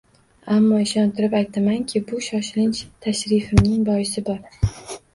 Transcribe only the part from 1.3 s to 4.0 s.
aytamanki, bu shoshilinch tashrifimning